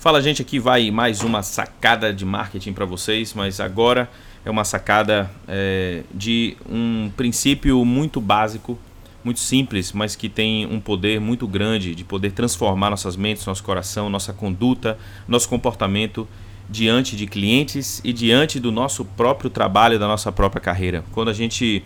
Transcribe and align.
Fala, 0.00 0.22
gente, 0.22 0.40
aqui 0.40 0.58
vai 0.58 0.90
mais 0.90 1.20
uma 1.20 1.42
sacada 1.42 2.10
de 2.10 2.24
marketing 2.24 2.72
para 2.72 2.86
vocês, 2.86 3.34
mas 3.34 3.60
agora 3.60 4.08
é 4.42 4.50
uma 4.50 4.64
sacada 4.64 5.30
é, 5.46 6.04
de 6.10 6.56
um 6.66 7.10
princípio 7.14 7.84
muito 7.84 8.18
básico, 8.18 8.78
muito 9.22 9.40
simples, 9.40 9.92
mas 9.92 10.16
que 10.16 10.30
tem 10.30 10.64
um 10.64 10.80
poder 10.80 11.20
muito 11.20 11.46
grande 11.46 11.94
de 11.94 12.02
poder 12.02 12.32
transformar 12.32 12.88
nossas 12.88 13.14
mentes, 13.14 13.44
nosso 13.44 13.62
coração, 13.62 14.08
nossa 14.08 14.32
conduta, 14.32 14.96
nosso 15.28 15.46
comportamento 15.50 16.26
diante 16.66 17.14
de 17.14 17.26
clientes 17.26 18.00
e 18.02 18.10
diante 18.10 18.58
do 18.58 18.72
nosso 18.72 19.04
próprio 19.04 19.50
trabalho, 19.50 19.98
da 19.98 20.08
nossa 20.08 20.32
própria 20.32 20.62
carreira. 20.62 21.04
Quando 21.12 21.28
a 21.28 21.34
gente 21.34 21.84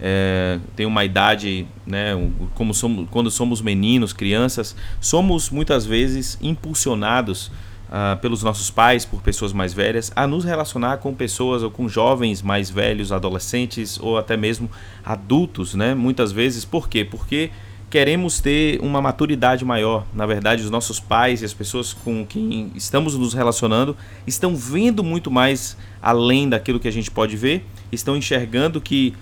é, 0.00 0.58
tem 0.76 0.86
uma 0.86 1.04
idade, 1.04 1.66
né, 1.86 2.12
como 2.54 2.72
somos, 2.72 3.08
quando 3.10 3.30
somos 3.30 3.60
meninos, 3.60 4.12
crianças, 4.12 4.76
somos 5.00 5.50
muitas 5.50 5.84
vezes 5.84 6.38
impulsionados 6.40 7.50
uh, 7.88 8.16
pelos 8.20 8.42
nossos 8.42 8.70
pais, 8.70 9.04
por 9.04 9.20
pessoas 9.22 9.52
mais 9.52 9.72
velhas, 9.72 10.12
a 10.14 10.26
nos 10.26 10.44
relacionar 10.44 10.98
com 10.98 11.14
pessoas 11.14 11.62
ou 11.62 11.70
com 11.70 11.88
jovens 11.88 12.42
mais 12.42 12.70
velhos, 12.70 13.10
adolescentes 13.10 13.98
ou 14.00 14.16
até 14.16 14.36
mesmo 14.36 14.70
adultos, 15.04 15.74
né? 15.74 15.94
Muitas 15.94 16.30
vezes, 16.30 16.64
por 16.64 16.88
quê? 16.88 17.04
Porque 17.04 17.50
queremos 17.90 18.40
ter 18.40 18.78
uma 18.82 19.00
maturidade 19.00 19.64
maior. 19.64 20.06
Na 20.12 20.26
verdade, 20.26 20.62
os 20.62 20.70
nossos 20.70 21.00
pais 21.00 21.40
e 21.42 21.44
as 21.44 21.54
pessoas 21.54 21.92
com 21.92 22.24
quem 22.26 22.70
estamos 22.74 23.16
nos 23.16 23.32
relacionando 23.32 23.96
estão 24.26 24.54
vendo 24.54 25.02
muito 25.02 25.30
mais 25.30 25.76
além 26.02 26.48
daquilo 26.48 26.78
que 26.78 26.86
a 26.86 26.92
gente 26.92 27.10
pode 27.10 27.36
ver, 27.36 27.64
estão 27.90 28.16
enxergando 28.16 28.80
que 28.80 29.14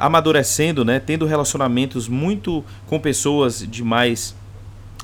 amadurecendo, 0.00 0.84
né, 0.84 0.98
tendo 0.98 1.24
relacionamentos 1.24 2.08
muito 2.08 2.64
com 2.86 2.98
pessoas 2.98 3.64
de 3.68 3.84
mais 3.84 4.34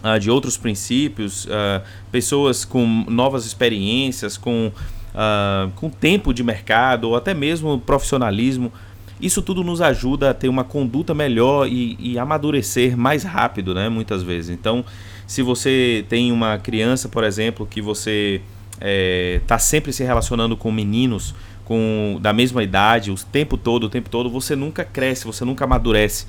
uh, 0.03 0.19
de 0.19 0.31
outros 0.31 0.57
princípios, 0.57 1.45
uh, 1.47 1.83
pessoas 2.11 2.65
com 2.65 2.85
novas 3.09 3.47
experiências, 3.47 4.37
com, 4.37 4.73
uh, 5.15 5.71
com 5.77 5.89
tempo 5.89 6.35
de 6.35 6.43
mercado 6.43 7.09
ou 7.09 7.17
até 7.17 7.33
mesmo 7.33 7.79
profissionalismo. 7.79 8.73
Isso 9.21 9.41
tudo 9.41 9.63
nos 9.63 9.81
ajuda 9.81 10.31
a 10.31 10.35
ter 10.35 10.49
uma 10.49 10.65
conduta 10.65 11.15
melhor 11.15 11.69
e, 11.69 11.97
e 12.01 12.19
amadurecer 12.19 12.97
mais 12.97 13.23
rápido, 13.23 13.73
né? 13.73 13.89
Muitas 13.89 14.21
vezes. 14.21 14.51
Então, 14.51 14.85
se 15.29 15.43
você 15.43 16.05
tem 16.09 16.33
uma 16.33 16.59
criança, 16.59 17.09
por 17.09 17.23
exemplo, 17.23 17.65
que 17.65 17.81
você 17.81 18.41
está 18.81 18.85
eh, 18.85 19.41
é, 19.49 19.59
sempre 19.59 19.93
se 19.93 20.03
relacionando 20.03 20.57
com 20.57 20.73
meninos 20.73 21.37
com 21.65 22.19
da 22.21 22.33
mesma 22.33 22.63
idade, 22.63 23.11
o 23.11 23.17
tempo 23.17 23.57
todo, 23.57 23.85
o 23.85 23.89
tempo 23.89 24.11
todo, 24.11 24.31
você 24.31 24.57
nunca 24.57 24.85
cresce, 24.85 25.25
você 25.25 25.45
nunca 25.45 25.65
amadurece. 25.65 26.27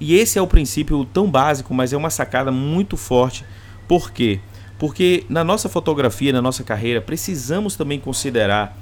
E 0.00 0.14
esse 0.14 0.38
é 0.38 0.42
o 0.42 0.46
princípio 0.46 1.04
tão 1.04 1.30
básico, 1.30 1.72
mas 1.72 1.92
é 1.92 1.96
uma 1.96 2.10
sacada 2.10 2.50
muito 2.50 2.96
forte. 2.96 3.44
Por 3.86 4.10
quê? 4.10 4.40
Porque 4.78 5.24
na 5.28 5.44
nossa 5.44 5.68
fotografia, 5.68 6.32
na 6.32 6.42
nossa 6.42 6.64
carreira, 6.64 7.00
precisamos 7.00 7.76
também 7.76 8.00
considerar 8.00 8.76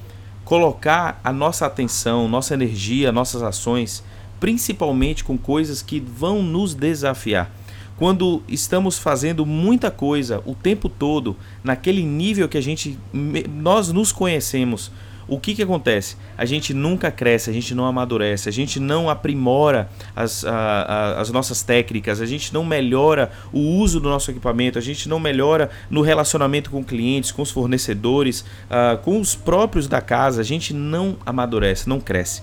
colocar 0.44 1.20
a 1.22 1.32
nossa 1.32 1.66
atenção, 1.66 2.26
nossa 2.26 2.54
energia, 2.54 3.12
nossas 3.12 3.42
ações, 3.42 4.02
principalmente 4.40 5.22
com 5.22 5.36
coisas 5.36 5.82
que 5.82 6.00
vão 6.00 6.42
nos 6.42 6.74
desafiar. 6.74 7.54
Quando 7.96 8.42
estamos 8.48 8.98
fazendo 8.98 9.44
muita 9.44 9.90
coisa 9.90 10.42
o 10.46 10.54
tempo 10.54 10.88
todo, 10.88 11.36
naquele 11.62 12.02
nível 12.02 12.48
que 12.48 12.56
a 12.56 12.62
gente 12.62 12.98
nós 13.12 13.92
nos 13.92 14.10
conhecemos, 14.10 14.90
o 15.28 15.38
que, 15.38 15.54
que 15.54 15.62
acontece? 15.62 16.16
A 16.36 16.44
gente 16.44 16.74
nunca 16.74 17.10
cresce, 17.10 17.50
a 17.50 17.52
gente 17.52 17.74
não 17.74 17.86
amadurece, 17.86 18.48
a 18.48 18.52
gente 18.52 18.80
não 18.80 19.08
aprimora 19.08 19.88
as, 20.14 20.44
a, 20.44 20.52
a, 20.52 21.20
as 21.20 21.30
nossas 21.30 21.62
técnicas, 21.62 22.20
a 22.20 22.26
gente 22.26 22.52
não 22.52 22.64
melhora 22.64 23.30
o 23.52 23.60
uso 23.60 24.00
do 24.00 24.08
nosso 24.08 24.30
equipamento, 24.30 24.78
a 24.78 24.82
gente 24.82 25.08
não 25.08 25.20
melhora 25.20 25.70
no 25.88 26.02
relacionamento 26.02 26.70
com 26.70 26.82
clientes, 26.82 27.30
com 27.30 27.42
os 27.42 27.50
fornecedores, 27.50 28.40
uh, 28.40 28.98
com 29.02 29.20
os 29.20 29.34
próprios 29.34 29.86
da 29.86 30.00
casa, 30.00 30.40
a 30.40 30.44
gente 30.44 30.74
não 30.74 31.16
amadurece, 31.24 31.88
não 31.88 32.00
cresce. 32.00 32.42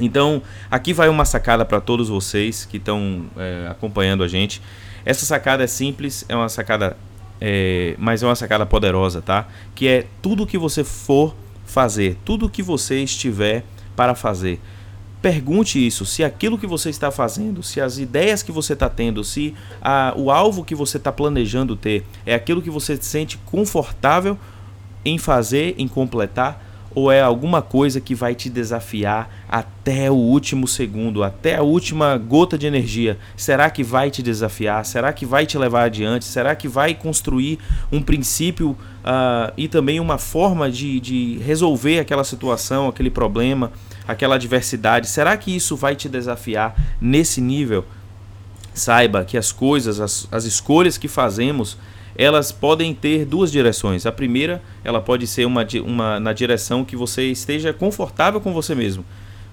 Então, 0.00 0.42
aqui 0.70 0.92
vai 0.92 1.08
uma 1.08 1.24
sacada 1.24 1.64
para 1.64 1.80
todos 1.80 2.08
vocês 2.08 2.64
que 2.64 2.78
estão 2.78 3.26
é, 3.36 3.68
acompanhando 3.68 4.24
a 4.24 4.28
gente. 4.28 4.62
Essa 5.04 5.26
sacada 5.26 5.62
é 5.62 5.66
simples, 5.66 6.24
é 6.28 6.34
uma 6.34 6.48
sacada, 6.48 6.96
é, 7.40 7.94
mas 7.98 8.22
é 8.22 8.26
uma 8.26 8.34
sacada 8.34 8.64
poderosa, 8.64 9.20
tá? 9.20 9.46
Que 9.74 9.88
é 9.88 10.06
tudo 10.22 10.46
que 10.46 10.56
você 10.56 10.82
for 10.82 11.34
fazer, 11.70 12.18
tudo 12.24 12.46
o 12.46 12.50
que 12.50 12.62
você 12.62 13.02
estiver 13.02 13.64
para 13.96 14.14
fazer. 14.14 14.60
Pergunte 15.22 15.84
isso, 15.86 16.06
se 16.06 16.24
aquilo 16.24 16.56
que 16.56 16.66
você 16.66 16.88
está 16.88 17.10
fazendo, 17.10 17.62
se 17.62 17.80
as 17.80 17.98
ideias 17.98 18.42
que 18.42 18.50
você 18.50 18.72
está 18.72 18.88
tendo, 18.88 19.22
se 19.22 19.54
a, 19.82 20.14
o 20.16 20.30
alvo 20.30 20.64
que 20.64 20.74
você 20.74 20.96
está 20.96 21.12
planejando 21.12 21.76
ter 21.76 22.04
é 22.24 22.34
aquilo 22.34 22.62
que 22.62 22.70
você 22.70 22.96
se 22.96 23.04
sente 23.04 23.38
confortável 23.44 24.38
em 25.04 25.18
fazer, 25.18 25.74
em 25.76 25.86
completar, 25.86 26.69
ou 26.94 27.10
é 27.10 27.20
alguma 27.20 27.62
coisa 27.62 28.00
que 28.00 28.14
vai 28.14 28.34
te 28.34 28.50
desafiar 28.50 29.30
até 29.48 30.10
o 30.10 30.14
último 30.14 30.66
segundo, 30.66 31.22
até 31.22 31.56
a 31.56 31.62
última 31.62 32.16
gota 32.18 32.58
de 32.58 32.66
energia? 32.66 33.18
Será 33.36 33.70
que 33.70 33.84
vai 33.84 34.10
te 34.10 34.22
desafiar? 34.22 34.84
Será 34.84 35.12
que 35.12 35.24
vai 35.24 35.46
te 35.46 35.56
levar 35.56 35.84
adiante? 35.84 36.24
Será 36.24 36.54
que 36.56 36.66
vai 36.66 36.94
construir 36.94 37.58
um 37.92 38.02
princípio 38.02 38.70
uh, 38.70 39.52
e 39.56 39.68
também 39.68 40.00
uma 40.00 40.18
forma 40.18 40.70
de, 40.70 40.98
de 41.00 41.38
resolver 41.38 42.00
aquela 42.00 42.24
situação, 42.24 42.88
aquele 42.88 43.10
problema, 43.10 43.70
aquela 44.06 44.34
adversidade? 44.34 45.06
Será 45.06 45.36
que 45.36 45.54
isso 45.54 45.76
vai 45.76 45.94
te 45.94 46.08
desafiar 46.08 46.74
nesse 47.00 47.40
nível? 47.40 47.84
Saiba 48.74 49.24
que 49.24 49.36
as 49.36 49.52
coisas, 49.52 50.00
as, 50.00 50.26
as 50.30 50.44
escolhas 50.44 50.96
que 50.96 51.08
fazemos, 51.08 51.76
elas 52.16 52.52
podem 52.52 52.94
ter 52.94 53.24
duas 53.24 53.50
direções. 53.50 54.06
A 54.06 54.12
primeira, 54.12 54.62
ela 54.84 55.00
pode 55.00 55.26
ser 55.26 55.44
uma, 55.44 55.66
uma 55.84 56.20
na 56.20 56.32
direção 56.32 56.84
que 56.84 56.96
você 56.96 57.30
esteja 57.30 57.72
confortável 57.72 58.40
com 58.40 58.52
você 58.52 58.74
mesmo, 58.74 59.04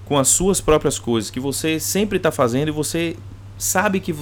com 0.04 0.18
as 0.18 0.28
suas 0.28 0.60
próprias 0.60 0.98
coisas, 0.98 1.30
que 1.30 1.40
você 1.40 1.78
sempre 1.78 2.16
está 2.16 2.30
fazendo 2.30 2.68
e 2.68 2.72
você 2.72 3.16
sabe 3.56 4.00
que 4.00 4.14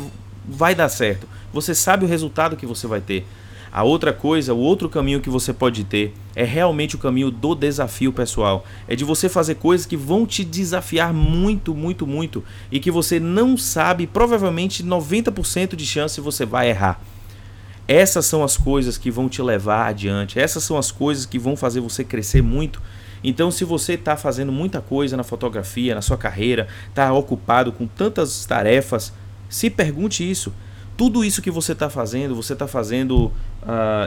vai 0.46 0.74
dar 0.74 0.88
certo. 0.88 1.26
Você 1.52 1.74
sabe 1.74 2.04
o 2.04 2.08
resultado 2.08 2.56
que 2.56 2.66
você 2.66 2.86
vai 2.86 3.00
ter. 3.00 3.26
A 3.72 3.82
outra 3.82 4.12
coisa, 4.12 4.54
o 4.54 4.58
outro 4.58 4.88
caminho 4.88 5.20
que 5.20 5.28
você 5.28 5.52
pode 5.52 5.84
ter 5.84 6.14
é 6.34 6.44
realmente 6.44 6.94
o 6.94 6.98
caminho 6.98 7.30
do 7.30 7.54
desafio 7.54 8.10
pessoal. 8.12 8.64
É 8.88 8.96
de 8.96 9.04
você 9.04 9.28
fazer 9.28 9.56
coisas 9.56 9.86
que 9.86 9.96
vão 9.96 10.24
te 10.24 10.44
desafiar 10.44 11.12
muito, 11.12 11.74
muito, 11.74 12.06
muito 12.06 12.42
e 12.72 12.80
que 12.80 12.90
você 12.90 13.20
não 13.20 13.56
sabe, 13.56 14.06
provavelmente 14.06 14.82
90% 14.82 15.76
de 15.76 15.84
chance 15.84 16.20
você 16.22 16.46
vai 16.46 16.70
errar. 16.70 17.00
Essas 17.88 18.26
são 18.26 18.42
as 18.42 18.56
coisas 18.56 18.98
que 18.98 19.10
vão 19.10 19.28
te 19.28 19.40
levar 19.40 19.86
adiante, 19.86 20.38
essas 20.38 20.64
são 20.64 20.76
as 20.76 20.90
coisas 20.90 21.24
que 21.24 21.38
vão 21.38 21.56
fazer 21.56 21.80
você 21.80 22.02
crescer 22.02 22.42
muito. 22.42 22.82
Então, 23.22 23.50
se 23.50 23.64
você 23.64 23.94
está 23.94 24.16
fazendo 24.16 24.52
muita 24.52 24.80
coisa 24.80 25.16
na 25.16 25.22
fotografia, 25.22 25.94
na 25.94 26.02
sua 26.02 26.16
carreira, 26.16 26.68
está 26.88 27.12
ocupado 27.12 27.72
com 27.72 27.86
tantas 27.86 28.44
tarefas, 28.44 29.12
se 29.48 29.70
pergunte 29.70 30.28
isso. 30.28 30.52
Tudo 30.96 31.24
isso 31.24 31.42
que 31.42 31.50
você 31.50 31.72
está 31.72 31.90
fazendo, 31.90 32.34
você 32.34 32.54
está 32.54 32.66
fazendo 32.66 33.26
uh, 33.26 33.32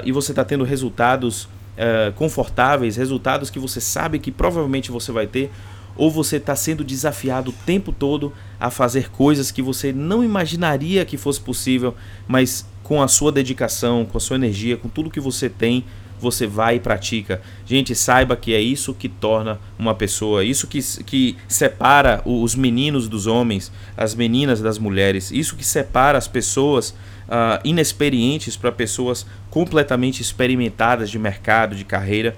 e 0.04 0.12
você 0.12 0.32
está 0.32 0.44
tendo 0.44 0.64
resultados 0.64 1.44
uh, 1.44 2.12
confortáveis, 2.16 2.96
resultados 2.96 3.50
que 3.50 3.60
você 3.60 3.80
sabe 3.80 4.20
que 4.20 4.32
provavelmente 4.32 4.92
você 4.92 5.12
vai 5.12 5.28
ter, 5.28 5.52
ou 5.96 6.10
você 6.10 6.38
está 6.38 6.56
sendo 6.56 6.84
desafiado 6.84 7.52
o 7.52 7.54
tempo 7.66 7.92
todo 7.92 8.32
a 8.60 8.70
fazer 8.70 9.10
coisas 9.10 9.52
que 9.52 9.62
você 9.62 9.92
não 9.92 10.24
imaginaria 10.24 11.04
que 11.04 11.18
fosse 11.18 11.42
possível, 11.42 11.94
mas 12.28 12.66
com 12.90 13.04
a 13.04 13.08
sua 13.08 13.32
dedicação, 13.32 14.04
com 14.04 14.18
a 14.18 14.20
sua 14.20 14.36
energia, 14.36 14.76
com 14.76 14.90
tudo 14.90 15.12
que 15.12 15.20
você 15.20 15.48
tem, 15.48 15.86
você 16.20 16.48
vai 16.48 16.78
e 16.78 16.80
pratica. 16.80 17.40
Gente, 17.64 17.94
saiba 17.94 18.36
que 18.36 18.52
é 18.52 18.60
isso 18.60 18.96
que 18.96 19.08
torna 19.08 19.60
uma 19.78 19.94
pessoa, 19.94 20.44
isso 20.44 20.66
que, 20.66 20.80
que 21.04 21.38
separa 21.48 22.20
os 22.26 22.56
meninos 22.56 23.08
dos 23.08 23.28
homens, 23.28 23.72
as 23.96 24.16
meninas 24.16 24.60
das 24.60 24.80
mulheres, 24.80 25.30
isso 25.30 25.56
que 25.56 25.64
separa 25.64 26.18
as 26.18 26.28
pessoas 26.28 26.90
uh, 27.28 27.62
inexperientes 27.64 28.58
para 28.58 28.72
pessoas 28.72 29.24
completamente 29.52 30.24
experimentadas 30.24 31.12
de 31.12 31.20
mercado, 31.20 31.76
de 31.76 31.86
carreira 31.86 32.36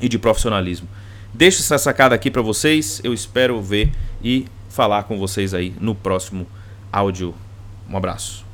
e 0.00 0.08
de 0.08 0.18
profissionalismo. 0.18 0.88
Deixo 1.34 1.60
essa 1.60 1.76
sacada 1.76 2.14
aqui 2.14 2.30
para 2.30 2.40
vocês, 2.40 2.98
eu 3.04 3.12
espero 3.12 3.60
ver 3.60 3.92
e 4.24 4.46
falar 4.70 5.02
com 5.02 5.18
vocês 5.18 5.52
aí 5.52 5.74
no 5.78 5.94
próximo 5.94 6.46
áudio. 6.90 7.34
Um 7.90 7.94
abraço. 7.94 8.45